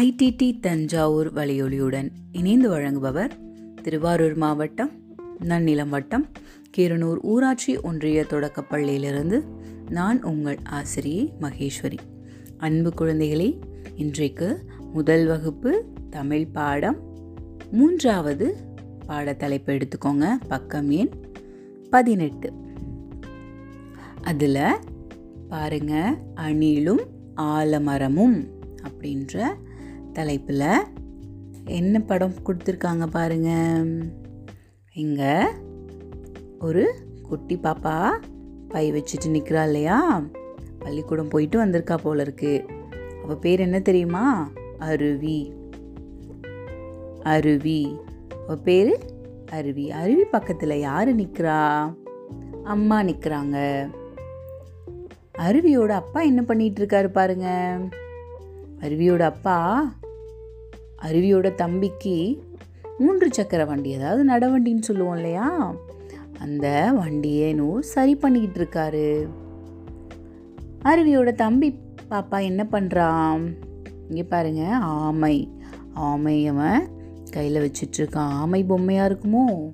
IDD 0.00 0.60
Thanjavur 0.60 1.32
வலியொலியுடன் 1.32 2.10
இணைந்து 2.32 2.70
வழங்குபவர் 2.70 3.30
திருவாரூர் 3.82 4.34
மாவட்டம் 4.34 4.90
நன்னிலம் 5.38 5.88
வட்டம் 5.88 6.26
கீரனூர் 6.76 7.18
ஊராட்சி 7.22 7.76
ஒன்றிய 7.76 8.24
தொடக்கப்பள்ளியிலிருந்து 8.28 9.42
நான் 9.88 10.22
உங்கள் 10.22 10.58
ஆசிரியை 10.64 11.32
மகேஸ்வரி. 11.40 11.98
அன்பு 12.58 12.92
குழந்தைகளே 12.98 13.60
இன்றைக்கு 13.96 14.64
முதல் 14.92 15.26
வகுப்பு 15.26 15.84
தமிழ் 16.10 16.46
பாடம். 16.46 16.96
மூன்றாவது 17.70 18.56
பாடத்தலைப்பு 19.08 19.80
எடுத்துக்கோங்க. 19.80 20.28
பக்கம் 20.48 20.90
எண் 20.90 21.10
பதினெட்டு. 21.90 22.52
அதில் 24.22 24.76
பாருங்க 25.48 26.18
அணிலும் 26.34 27.06
ஆலமரமும் 27.36 28.46
அப்படின்ற 28.82 29.46
தலைப்பில் 30.18 30.84
என்ன 31.64 32.00
படம் 32.00 32.32
கொடுத்துருக்காங்க 32.46 33.06
பாருங்க. 33.06 33.50
இங்கே 34.92 35.34
ஒரு 36.60 36.94
குட்டி 37.22 37.56
பாப்பா 37.56 38.10
பை 38.68 38.92
வச்சுட்டு 38.92 39.26
நிற்கிறா 39.26 39.64
இல்லையா? 39.64 40.22
பள்ளிக்கூடம் 40.78 41.28
போயிட்டு 41.28 41.64
வந்திருக்கா 41.64 41.96
போல 41.96 42.22
இருக்கு. 42.22 42.64
அவள் 43.22 43.36
பேர் 43.36 43.60
என்ன 43.60 43.80
தெரியுமா? 43.80 44.50
அருவி. 44.78 45.52
அருவி. 47.22 47.98
அவள் 48.42 48.62
பேர் 48.64 48.98
அருவி. 49.50 49.90
அருவி 49.90 50.24
பக்கத்தில் 50.24 50.80
யார் 50.80 51.16
நிற்கிறா 51.16 51.94
அம்மா 52.64 53.02
நிற்கிறாங்க 53.02 53.88
அருவியோட 55.38 55.88
அப்பா 55.88 56.20
என்ன 56.20 56.42
பண்ணிகிட்டு 56.42 56.80
இருக்காரு 56.80 57.08
பாருங்க. 57.08 57.78
அருவியோட 58.80 59.20
அப்பா 59.20 59.58
அருவியோட 61.02 61.54
தம்பிக்கு 61.54 62.42
மூன்று 62.98 63.32
சக்கர 63.32 63.64
வண்டி 63.64 63.94
அதாவது 63.94 64.22
நடவண்டின்னு 64.24 64.80
சொல்லுவோம் 64.80 65.14
இல்லையா? 65.14 65.74
அந்த 66.38 66.92
வண்டியை 66.94 67.54
நூறு 67.54 67.82
சரி 67.82 68.14
பண்ணிக்கிட்டு 68.14 68.60
இருக்காரு. 68.62 69.28
அருவியோட 70.84 71.34
தம்பி 71.34 71.78
பாப்பா 72.10 72.42
என்ன 72.42 72.66
பண்ணுறான் 72.70 73.54
இங்கே 74.08 74.22
பாருங்க 74.22 74.76
ஆமை. 74.76 75.52
ஆமை 75.94 76.46
அவன் 76.46 76.88
கையில் 77.30 77.70
வச்சிட்ருக்கான் 77.70 78.34
ஆமை 78.42 78.64
பொம்மையாக 78.64 79.14
இருக்குமோ? 79.14 79.72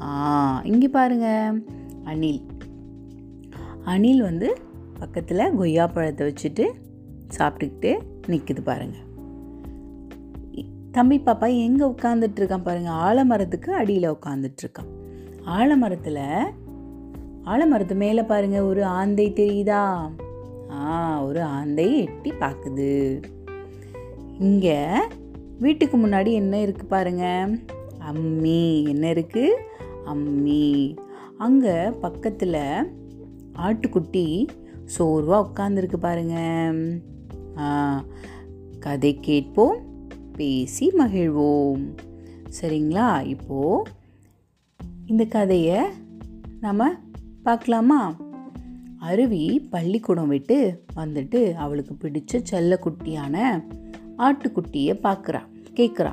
ஆ 0.00 0.60
இங்கே 0.64 0.88
பாருங்க 0.88 1.52
அணில். 2.04 2.42
அணில் 3.84 4.22
வந்து 4.22 4.58
பக்கத்தில் 4.98 5.54
கொய்யா 5.56 5.86
பழத்தை 5.86 6.26
வச்சுட்டு 6.26 6.64
சாப்பிட்டுக்கிட்டு 7.38 7.98
நிற்குது 8.26 8.62
பாருங்கள் 8.62 9.05
தம்பி 10.96 11.16
பாப்பா 11.18 11.46
எங்கே 11.56 11.84
உட்காந்துட்டு 11.84 12.38
இருக்கான் 12.40 12.62
பாருங்க. 12.62 12.90
ஆலமரத்துக்கு 12.90 13.70
அடியில் 13.70 14.06
உட்காந்துட்டு 14.10 14.62
இருக்கான் 14.64 14.90
ஆலமரத்தில் 15.44 16.22
ஆலமரத்து 17.44 17.94
மேலே 17.94 18.22
பாருங்க 18.22 18.64
ஒரு 18.64 18.84
ஆந்தை 18.84 19.32
தெரியுதா? 19.32 20.10
ஆ 20.70 21.24
ஒரு 21.24 21.42
ஆந்தை 21.42 21.98
எட்டி 21.98 22.30
பார்க்குது 22.32 22.88
இங்கே 24.38 24.78
வீட்டுக்கு 25.58 25.96
முன்னாடி 25.96 26.32
என்ன 26.32 26.56
இருக்குது 26.58 26.92
பாருங்க? 26.94 27.48
அம்மி. 28.10 28.88
என்ன 28.88 29.12
இருக்குது 29.12 29.58
அம்மி. 30.04 30.96
அங்கே 31.38 31.76
பக்கத்தில் 32.00 32.62
ஆட்டுக்குட்டி 33.58 34.48
சோர்வாக 34.84 35.48
உட்காந்துருக்கு 35.48 35.96
பாருங்க. 35.96 36.36
ஆ 37.58 37.66
கதை 38.80 39.18
கேட்போம். 39.20 39.76
பேசி 40.36 40.92
மகிழ்வோம். 40.98 41.94
சரிங்களா? 42.60 43.26
இப்போ 43.26 43.82
இந்த 45.06 45.24
கதையை 45.24 45.84
நம்ம 46.60 46.90
பார்க்கலாமா? 47.42 48.16
அருவி 48.98 49.60
பள்ளிக்கூடம் 49.70 50.28
விட்டு 50.28 50.84
வந்துட்டு 50.96 51.52
அவளுக்கு 51.54 51.94
பிடிச்ச 51.94 52.42
செல்லக்குட்டியான 52.50 53.64
ஆட்டுக்குட்டியை 54.18 54.94
பார்க்குறா 55.02 55.40
கேட்குறா 55.74 56.12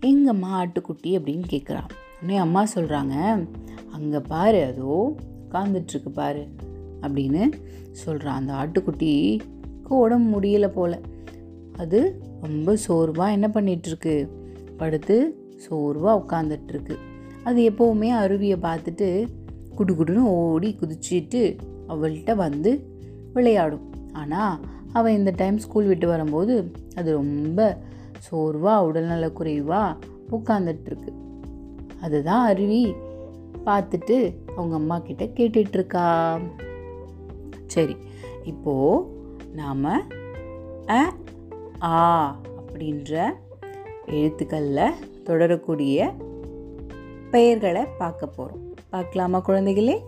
எங்கம்மா 0.00 0.50
ஆட்டுக்குட்டி 0.62 1.16
அப்படின்னு 1.18 1.42
கேட்குறா 1.50 1.82
உடனே 2.22 2.36
அம்மா 2.36 2.64
சொல்கிறாங்க 2.74 3.46
அங்கே 3.90 4.18
பாரு 4.18 4.64
அதோ 4.64 5.14
உட்காந்துட்ருக்கு 5.50 6.08
பாரு 6.12 6.46
அப்படின்னு 7.00 7.52
சொல்கிறான் 7.92 8.46
அந்த 8.46 8.52
ஆட்டுக்குட்டிக்கு 8.52 9.40
உடம்பு 9.88 10.40
முடியலை 10.40 10.68
போல். 10.68 11.00
அது 11.76 12.22
ரொம்ப 12.42 12.76
சோர்வாக 12.76 13.32
என்ன 13.32 13.48
பண்ணிகிட்ருக்கு 13.54 14.28
படுத்து 14.76 15.16
சோர்வாக 15.56 16.20
உட்காந்துட்ருக்கு 16.20 16.96
அது 17.44 17.60
எப்போவுமே 17.70 18.08
அருவியை 18.16 18.58
பார்த்துட்டு 18.62 19.26
குடு 19.74 19.94
குடுன்னு 19.94 20.24
ஓடி 20.42 20.76
குதிச்சிட்டு 20.80 21.58
அவள்கிட்ட 21.88 22.34
வந்து 22.34 22.70
விளையாடும். 23.32 23.92
ஆனால் 24.12 24.58
அவள் 24.92 25.12
இந்த 25.12 25.32
டைம் 25.36 25.58
ஸ்கூல் 25.58 25.86
விட்டு 25.86 26.06
வரும்போது 26.06 26.72
அது 26.94 27.12
ரொம்ப 27.12 27.78
சோர்வாக 28.18 28.86
உடல்நல 28.86 29.32
குறைவாக 29.32 29.98
உட்காந்துட்ருக்கு 30.30 31.12
அதுதான் 32.00 32.46
அருவி. 32.46 32.94
பார்த்துட்டு 33.64 34.16
அவங்க 34.56 34.74
அம்மா 34.74 34.98
கிட்ட 34.98 35.24
கேட்டுட்ருக்கா 35.24 36.04
சரி 37.66 37.96
இப்போது 38.44 39.06
நாம் 39.52 39.84
அ 40.90 41.00
ஆ 41.82 42.36
அப்படின்ற 42.56 43.30
எழுத்துக்களில் 44.06 44.92
தொடரக்கூடிய 45.24 46.12
பெயர்களை 47.30 47.84
பார்க்க 47.98 48.26
போகிறோம் 48.26 48.74
பார்க்கலாமா 48.90 49.42
குழந்தைகளே? 49.46 50.00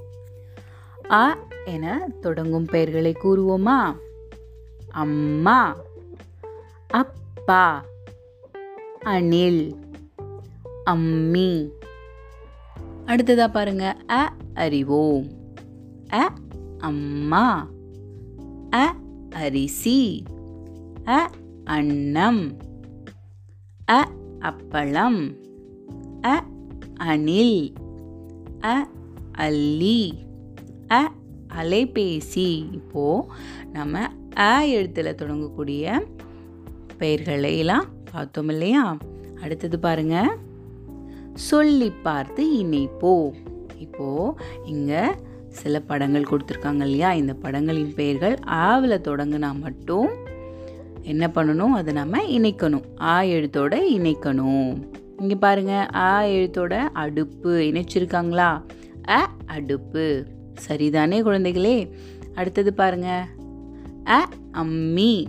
அ 1.10 1.36
என 1.64 2.08
தொடங்கும் 2.20 2.64
பெயர்களை 2.64 3.12
கூறுவோமா? 3.12 3.96
அம்மா 4.88 5.76
அப்பா 6.88 7.84
அணில் 9.00 9.76
அம்மி. 10.84 11.70
அடுத்ததா 13.06 13.48
பாருங்க. 13.48 13.96
அ 14.10 14.32
அறிவோம். 14.54 15.26
அ 16.12 16.28
அம்மா 16.78 17.68
அ 18.72 18.94
அரிசி 19.30 20.22
அ 21.06 21.30
அன்னம். 21.64 22.56
அ 23.90 24.08
அப்பளம். 24.40 25.36
அ 26.24 26.42
அணில். 26.94 27.72
அ 28.64 28.88
அல்லி. 29.32 30.14
அ 30.90 31.10
அலைபேசி. 31.48 32.72
இப்போது 32.72 33.26
நம்ம 33.72 34.08
அ 34.38 34.66
எழுத்தில் 34.66 35.14
தொடங்கக்கூடிய 35.14 36.06
பெயர்களையெல்லாம் 36.98 37.84
பார்த்தோம் 38.12 38.48
இல்லையா? 38.48 38.96
அடுத்தது 39.42 39.78
பாருங்க. 39.78 40.36
சொல்லி 41.34 41.90
பார்த்து 41.90 42.64
இணைப்போ. 42.64 43.32
இப்போது 43.78 44.42
இங்கே 44.64 45.00
சில 45.48 45.80
படங்கள் 45.80 46.26
கொடுத்துருக்காங்க 46.30 46.74
இல்லையா? 46.74 47.12
இந்த 47.12 47.34
படங்களின் 47.34 47.94
பெயர்கள் 47.94 48.38
ஆவில் 48.38 49.00
தொடங்கினா 49.00 49.58
மட்டும் 49.58 50.21
என்ன 51.02 51.30
பண்ணணும்? 51.34 51.68
அதை 51.68 51.92
நம்ம 51.92 52.22
இணைக்கணும். 52.22 52.82
ஆ 53.00 53.22
எழுத்தோட 53.22 53.80
இணைக்கணும். 53.92 54.90
இங்கே 55.18 55.34
பாருங்கள் 55.34 55.86
ஆ 55.94 56.22
எழுத்தோட 56.22 56.72
அடுப்பு 56.92 57.48
இணைச்சிருக்காங்களா? 57.48 58.62
அ 59.08 59.28
அடுப்பு. 59.46 60.26
சரிதானே 60.68 61.22
குழந்தைகளே? 61.22 61.90
அடுத்தது 62.34 62.74
பாருங்க. 62.74 63.26
அ 64.08 64.28
அம்மி. 64.52 65.26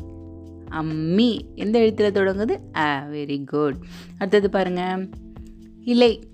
அம்மி. 0.72 1.42
எந்த 1.56 1.80
எழுத்தில் 1.80 2.12
தொடங்குது? 2.12 2.58
அ. 2.78 3.08
வெரி 3.12 3.46
குட் 3.46 3.76
அடுத்தது 4.18 4.50
பாருங்க. 4.50 5.08
இலை. 5.84 6.28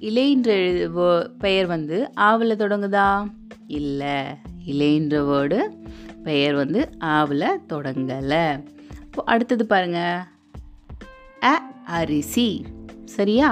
இலைன்ற 0.00 0.46
எழு 0.46 1.30
பெயர் 1.38 1.66
வந்து 1.66 2.14
ஆவில் 2.14 2.56
தொடங்குதா? 2.56 3.32
இல்லை. 3.66 4.22
இலைன்ற 4.66 5.20
வேர்டு 5.20 5.58
பெயர் 6.26 6.54
வந்து 6.54 6.80
ஆவில் 7.14 7.48
தொடங்கலை. 7.68 8.46
இப்போ 9.04 9.22
அடுத்தது 9.24 9.64
பாருங்கள் 9.66 10.18
அ 11.44 11.54
அரிசி. 11.98 12.48
சரியா? 13.04 13.50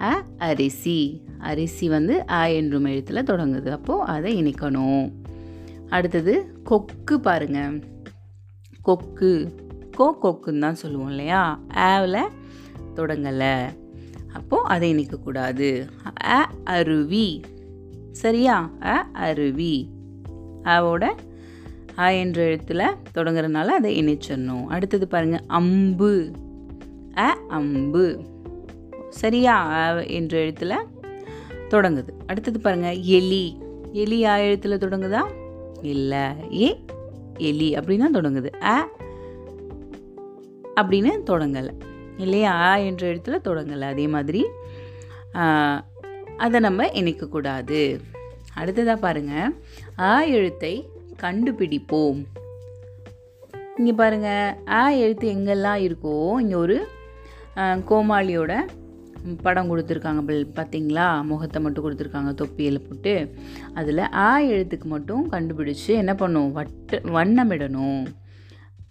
அ 0.00 0.12
அரிசி. 0.38 0.98
அரிசி 1.38 1.86
வந்து 1.88 2.14
அ 2.30 2.40
என்றும் 2.52 2.84
எழுத்தில் 2.84 3.28
தொடங்குது. 3.30 3.70
அப்போது 3.78 4.08
அதை 4.14 4.32
இணைக்கணும். 4.42 5.06
அடுத்தது 5.88 6.34
கொக்கு 6.64 7.16
பாருங்கள் 7.20 7.76
கொக்கு. 8.82 9.32
கோ 9.98 10.06
கொக்குன்னு 10.22 10.64
தான் 10.64 10.80
சொல்லுவோம் 10.82 11.08
இல்லையா? 11.08 11.42
ஆவில் 11.90 12.32
தொடங்கலை. 12.96 13.54
அப்போது 14.32 14.68
அதை 14.68 14.88
இணைக்கக்கூடாது 14.94 15.68
அ 16.38 16.40
அருவி. 16.76 17.28
சரியா? 18.14 18.56
அ 18.86 18.96
அருவி. 19.26 19.74
அவோட 20.74 21.04
ஆ 21.98 22.08
என்ற 22.08 22.42
எழுத்தில் 22.42 22.82
தொடங்குறதுனால 23.14 23.66
அதை 23.78 23.92
இணைச்சிடணும். 24.00 24.64
அடுத்தது 24.64 25.08
பாருங்கள் 25.08 25.44
அம்பு. 25.46 26.30
அ 27.16 27.36
அம்பு. 27.48 28.20
சரியா 29.08 29.54
அ 29.72 30.04
என்ற 30.04 30.38
எழுத்தில் 30.38 30.74
தொடங்குது. 31.70 32.08
அடுத்தது 32.26 32.60
பாருங்கள் 32.60 33.00
எலி. 33.00 33.58
எலி 33.92 34.24
ஆ 34.24 34.36
எழுத்தில் 34.36 34.78
தொடங்குதா? 34.78 35.22
இல்லை. 35.82 36.26
ஏ 36.62 36.84
எலி 37.38 37.74
அப்படின்னு 37.74 38.06
தொடங்குது. 38.12 38.50
அ 38.62 38.88
அப்படின்னு 40.80 41.12
தொடங்கலை. 41.26 41.70
இல்லையா? 42.16 42.52
ஆ 42.52 42.76
என்ற 42.76 43.06
எழுத்தில் 43.06 43.44
தொடங்கலை. 43.44 43.80
அதே 43.80 44.06
மாதிரி 44.06 44.44
அதை 46.36 46.60
நம்ம 46.60 46.86
இணைக்கக்கூடாது. 46.86 48.00
அடுத்ததாக 48.54 49.00
பாருங்கள் 49.00 49.54
ஆ 49.98 50.22
எழுத்தை 50.22 50.74
கண்டுபிடிப்போம். 51.22 52.20
இங்கே 53.78 53.94
பாருங்கள் 54.00 54.56
ஆ 54.78 54.82
எழுத்து 55.04 55.26
எங்கெல்லாம் 55.36 55.80
இருக்கோ 55.86 56.16
இங்கே 56.42 56.58
ஒரு 56.64 56.76
கோமாளியோட 57.90 58.52
படம் 59.44 59.70
கொடுத்துருக்காங்க 59.70 60.22
பார்த்தீங்களா 60.58 61.06
முகத்தை 61.30 61.58
மட்டும் 61.62 61.84
கொடுத்துருக்காங்க 61.84 62.32
தொப்பியில் 62.40 62.84
போட்டு. 62.86 63.14
அதில் 63.80 64.02
ஆ 64.26 64.28
எழுத்துக்கு 64.52 64.88
மட்டும் 64.94 65.22
கண்டுபிடிச்சி 65.32 65.92
என்ன 66.02 66.12
பண்ணும்? 66.22 66.50
வட்டு 66.58 66.98
வண்ணமிடணும். 67.16 68.04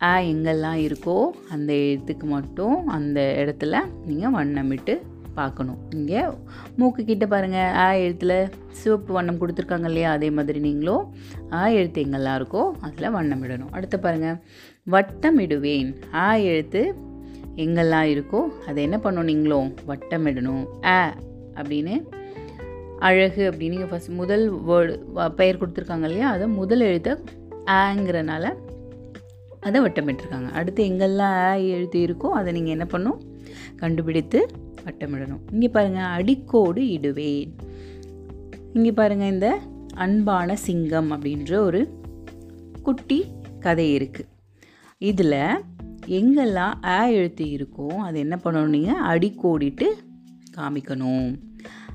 ஆ 0.08 0.12
எங்கெல்லாம் 0.32 0.80
இருக்கோ 0.88 1.18
அந்த 1.56 1.72
எழுத்துக்கு 1.84 2.26
மட்டும் 2.36 2.78
அந்த 2.96 3.20
இடத்துல 3.42 3.76
நீங்கள் 4.08 4.36
வண்ணமிட்டு 4.38 4.96
பார்க்கணும். 5.40 5.80
இங்கே 5.98 6.22
மூக்கு 6.80 7.02
கிட்ட 7.10 7.26
பாருங்கள் 7.34 7.74
ஆ 7.84 7.88
எழுத்தில் 8.04 8.36
சிவப்பு 8.80 9.12
வண்ணம் 9.18 9.40
கொடுத்துருக்காங்க 9.42 9.90
இல்லையா? 9.92 10.10
அதே 10.18 10.30
மாதிரி 10.38 10.60
நீங்களும் 10.68 11.04
ஆ 11.60 11.62
எழுத்து 11.80 12.04
எங்கெல்லாம் 12.06 12.38
இருக்கோ 12.40 12.64
அதில் 12.88 13.14
வண்ணமிடணும் 13.18 13.74
அடுத்து 13.78 14.00
பாருங்கள் 14.06 14.40
வட்டமிடுவேன். 14.96 15.92
ஆ 16.24 16.28
எழுத்து 16.52 16.84
எங்கெல்லாம் 17.66 18.10
இருக்கோ 18.14 18.42
அதை 18.70 18.80
என்ன 18.88 18.98
பண்ணணும் 19.04 19.30
நீங்களும் 19.32 19.70
வட்டமிடணும். 19.92 20.66
ஆ 20.96 21.00
அப்படின்னு 21.60 21.96
அழகு 23.08 23.44
அப்படின்னு 23.50 23.88
ஃபஸ்ட் 23.92 24.12
முதல் 24.20 24.46
வேர்டு 24.68 24.94
பெயர் 25.40 25.60
கொடுத்துருக்காங்க 25.62 26.08
இல்லையா? 26.10 26.28
அதை 26.36 26.46
முதல் 26.60 26.84
எழுத்தை 26.90 27.14
ஆங்கிறனால 27.80 28.46
அதை 29.68 29.78
வட்டமிட்டுருக்காங்க. 29.84 30.50
அடுத்து 30.60 30.82
எங்கெல்லாம் 30.90 31.36
ஆ 31.46 31.54
எழுத்து 31.76 32.00
இருக்கோ 32.08 32.30
அதை 32.40 32.50
நீங்கள் 32.58 32.76
என்ன 32.76 32.86
பண்ணும் 32.94 33.20
கண்டுபிடித்து 33.78 34.48
வட்டமிடணும். 34.86 35.44
இங்கே 35.52 35.68
பாருங்கள் 35.68 36.04
அடிக்கோடு 36.04 36.82
இடுவேன். 36.82 37.52
இங்கே 38.74 38.92
பாருங்கள் 38.92 39.32
இந்த 39.32 39.60
அன்பான 39.94 40.56
சிங்கம் 40.56 41.12
அப்படின்ற 41.12 41.56
ஒரு 41.56 41.82
குட்டி 42.84 43.26
கதை 43.60 43.98
இருக்குது 43.98 44.32
இதில் 44.98 45.38
எங்கெல்லாம் 46.08 46.74
ஆ 46.86 47.06
எழுத்து 47.06 47.46
இருக்கோ 47.46 47.88
அது 47.88 48.20
என்ன 48.20 48.40
பண்ணணும் 48.44 48.76
நீங்கள் 48.76 49.02
அடிக்கோடிட்டு 49.02 49.88
காமிக்கணும். 50.58 51.40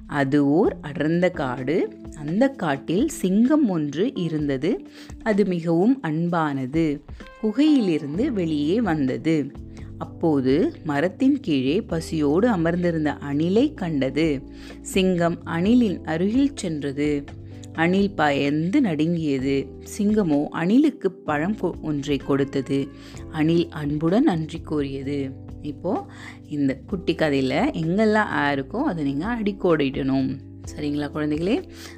அது 0.06 0.46
ஓர் 0.46 0.76
அடர்ந்த 0.80 1.30
காடு. 1.30 1.96
அந்த 2.18 2.48
காட்டில் 2.48 3.08
சிங்கம் 3.08 3.68
ஒன்று 3.68 4.14
இருந்தது. 4.14 4.86
அது 5.22 5.46
மிகவும் 5.46 6.00
அன்பானது. 6.02 7.00
குகையிலிருந்து 7.42 8.28
வெளியே 8.28 8.80
வந்தது. 8.80 9.52
அப்போது 10.00 10.73
மரத்தின் 10.85 11.41
கீழே 11.41 11.81
பசியோடு 11.82 12.49
அமர்ந்திருந்த 12.49 13.17
அணிலை 13.32 13.75
கண்டது. 13.75 14.43
சிங்கம் 14.81 15.38
அணிலின் 15.44 16.05
அருகில் 16.05 16.56
சென்றது. 16.56 17.25
அணில் 17.73 18.14
பயந்து 18.14 18.81
நடுங்கியது. 18.81 19.67
சிங்கமோ 19.99 20.49
அணிலுக்கு 20.52 21.06
பழம் 21.06 21.56
ஒன்றை 21.82 22.17
கொடுத்தது. 22.17 22.88
அணில் 23.31 23.69
அன்புடன் 23.70 24.23
நன்றி 24.23 24.61
கூறியது. 24.61 25.31
இப்போது 25.62 26.00
இந்த 26.49 26.79
குட்டி 26.87 27.14
கதையில் 27.14 27.70
எங்கெல்லாம் 27.73 28.31
ஆ 28.35 28.52
இருக்கோ 28.52 28.82
அதை 28.82 29.05
நீங்கள் 29.05 29.37
அடிக்கோடிடணும். 29.43 30.38
சரிங்களா 30.76 31.08
குழந்தைகளே? 31.14 31.56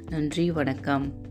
நன்றி 0.09 0.51
வணக்கம். 0.51 1.22